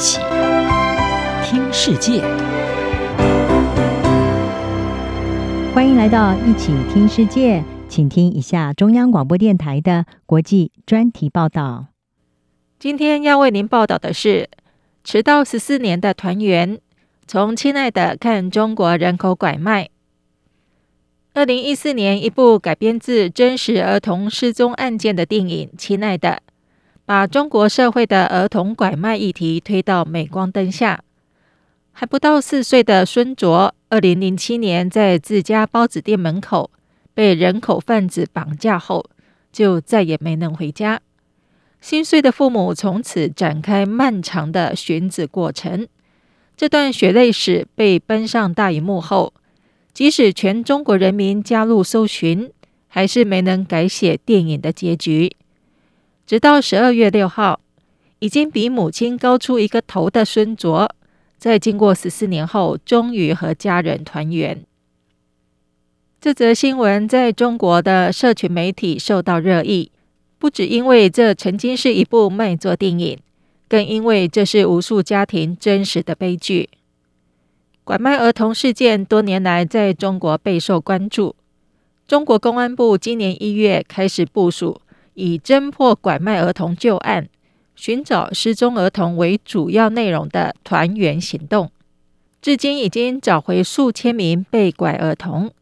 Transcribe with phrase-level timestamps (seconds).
[0.00, 0.18] 起
[1.44, 2.22] 听世界，
[5.74, 11.88] 欢迎来到一起听世界，请听一下中央广播电台的国际专题报道。
[12.78, 14.48] 今天要为您报道的是，
[15.04, 16.80] 迟到十四年的团圆，
[17.26, 19.90] 从亲爱的看中国人口拐卖。
[21.34, 26.40] 二零一四年，一部改编自真实儿童失踪案件的电影《亲爱的》。
[27.10, 31.02] 把中国社会的儿童拐卖议题推到镁光灯下。
[31.90, 36.70] 还不到四岁的孙卓，二零零七年在自家包子店门口
[37.12, 39.04] 被人口贩子绑架后，
[39.50, 41.00] 就再也没能回家。
[41.80, 45.88] 心碎的父母从此展开漫长的寻子过程。
[46.56, 49.34] 这段血泪史被搬上大荧幕后，
[49.92, 52.52] 即使全中国人民加入搜寻，
[52.86, 55.34] 还是没能改写电影的结局。
[56.30, 57.58] 直到十二月六号，
[58.20, 60.88] 已经比母亲高出一个头的孙卓，
[61.36, 64.64] 在经过十四年后，终于和家人团圆。
[66.20, 69.90] 这则新闻在中国的社群媒体受到热议，
[70.38, 73.18] 不只因为这曾经是一部卖座电影，
[73.68, 76.70] 更因为这是无数家庭真实的悲剧。
[77.82, 81.34] 拐卖儿童事件多年来在中国备受关注，
[82.06, 84.80] 中国公安部今年一月开始部署。
[85.20, 87.28] 以侦破拐卖儿童旧案、
[87.76, 91.70] 寻找失踪儿童为主要内容的团圆行动，
[92.40, 95.52] 至今已经找回数千名被拐儿童，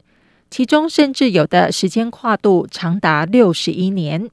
[0.49, 4.29] 其中甚至有的时间跨度长达六十一年。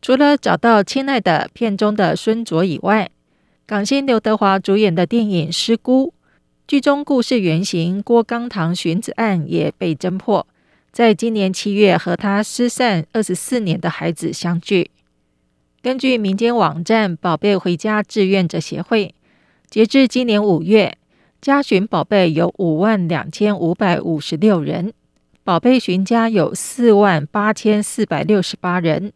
[0.00, 3.10] 除了找到亲爱的片中的孙卓以外，
[3.66, 6.08] 港星刘德华主演的电影《失孤》，
[6.68, 10.46] 剧中故事原型郭刚堂寻子案也被侦破。
[10.96, 14.90] 在今年七月，和他失散二十四年的孩子相聚。
[15.82, 19.14] 根据民间网站“宝贝回家志愿者协会”，
[19.68, 20.96] 截至今年五月，
[21.38, 24.94] 家寻宝贝有五万两千五百五十六人，
[25.44, 29.12] 宝贝寻家有四万八千四百六十八人，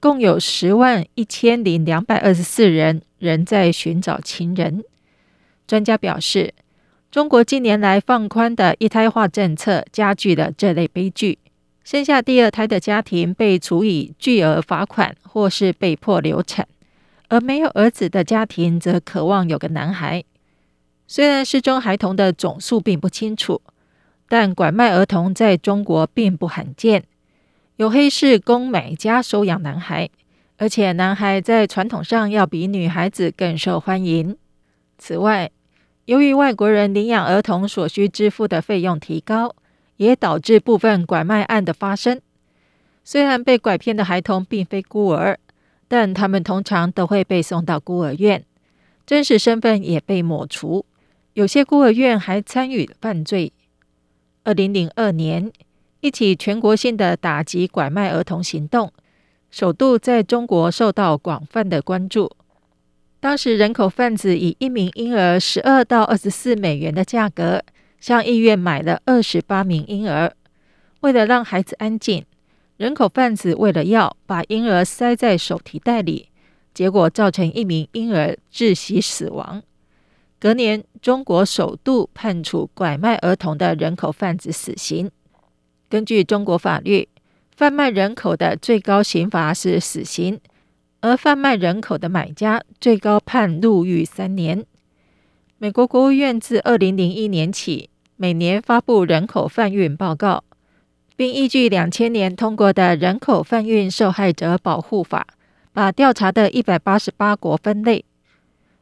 [0.00, 4.82] 共有十万一千零两百二十四人仍在寻找亲人。
[5.68, 6.52] 专家表示，
[7.10, 11.40] 中国近年来放宽的一胎化政策加剧了这类悲剧，
[11.82, 16.64] 生下第二胎的家庭被处以巨额罚款，或是被迫流产；
[17.28, 20.22] 而没有儿子的家庭则渴望有个男孩。
[21.08, 23.60] 虽然失踪孩童的总数并不清楚，
[24.28, 27.02] 但拐卖儿童在中国并不罕见，
[27.74, 30.08] 有黑市供买家收养男孩，
[30.58, 34.36] 而且男孩在传统上要比女孩子更受欢迎。
[34.96, 35.50] 此外，
[36.10, 39.54] 由于外国人领养儿童所需支付的费用提高，
[39.96, 42.20] 也导致部分拐卖案的发生。
[43.04, 45.38] 虽然被拐骗的孩童并非孤儿，
[45.86, 48.44] 但他们通常都会被送到孤儿院，
[49.06, 50.84] 真实身份也被抹除。
[51.34, 53.52] 有些孤儿院还参与犯罪。
[54.42, 55.52] 二零零二年，
[56.00, 58.92] 一起全国性的打击拐卖儿童行动，
[59.52, 62.32] 首度在中国受到广泛的关注。
[63.20, 67.62] 当时人口贩子以一名婴儿十二到二十四美元的价格，
[68.00, 70.34] 向医院买了二十八名婴儿。
[71.00, 72.24] 为了让孩子安静，
[72.78, 76.30] 人口贩子为了要把婴儿塞在手提袋里，
[76.72, 79.62] 结果造成一名婴儿窒息死亡。
[80.38, 85.10] 隔年，中国首度判处拐卖儿童的人口贩子死刑。
[85.90, 87.06] 根据中国法律，
[87.54, 90.40] 贩卖人口的最高刑罚是死刑。
[91.00, 94.64] 而贩卖人口的买家最高判入狱三年。
[95.58, 100.44] 美国国务院自二零零一年起，每年发布人口贩运报告，
[101.16, 105.26] 并依据两千年通过的《人口贩运受害者保护法》，
[105.72, 108.04] 把调查的一百八十八国分类。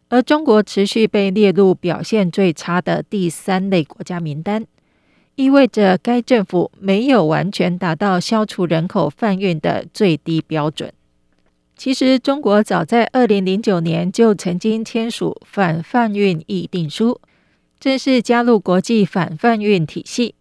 [0.08, 4.66] 而中国持续被列入表现最差的第三类国家名单，
[5.34, 10.92] 意味着该政府没有完全达到消除人口贩运的最低标准。
[11.78, 17.20] 其实，中国早在二零零九年就曾经签署反贩运议定书，
[17.78, 20.34] 正式加入国际反贩运体系。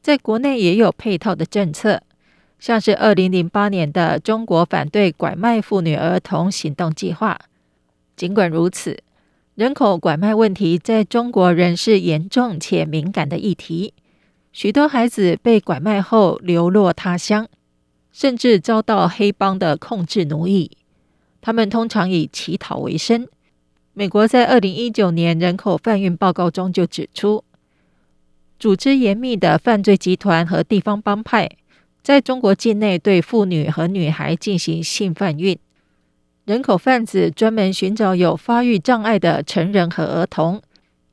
[0.00, 2.00] 在国内也有配套的政策，
[2.60, 7.36] 像是二零零八年的中国反对拐卖妇女儿童行动计划。
[8.14, 8.98] 尽管如此，
[9.56, 13.92] 人口拐卖问题在中国仍是严重且敏感的议题，
[14.52, 17.48] 许多孩子被拐卖后流落他乡。
[18.18, 20.72] 甚至遭到黑帮的控制奴役，
[21.40, 23.28] 他们通常以乞讨为生。
[23.94, 27.44] 美国在二零一九年人口贩运报告中就指出，
[28.58, 31.48] 组织严密的犯罪集团和地方帮派
[32.02, 35.56] 在中国境内对妇女和女孩进行性贩运。
[36.44, 40.60] 人口贩子专门寻找有发育障碍的成人和儿童，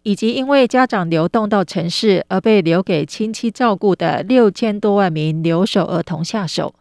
[0.02, 6.74] 以及因为家长流动到城市而被留给亲戚照顾的六千多万名留守儿童下手，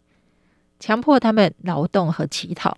[0.84, 2.76] 强迫他们劳动和乞讨。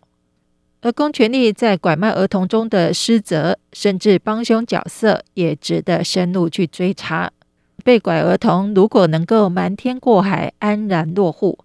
[0.81, 7.33] 而公权力在拐卖儿童中的失责，甚至帮凶角色，也值得深入去追查。
[7.83, 11.59] 被拐儿童如果能够瞒天过海、安然落户，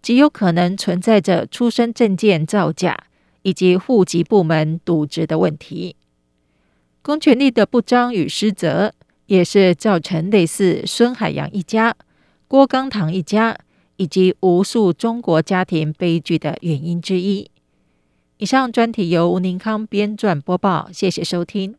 [0.00, 2.96] 极有可能存在着出生证件造假
[3.42, 5.96] 以及户籍部门渎职的问题。
[7.02, 8.92] 公权力的不彰与失责，
[9.26, 11.96] 也是造成类似孙海洋一家、
[12.46, 13.58] 郭刚堂一家
[13.98, 17.50] 以及无数中国家庭悲剧的原因之一。
[18.38, 21.76] 以上专题由吴宁康编撰播报，谢谢收听。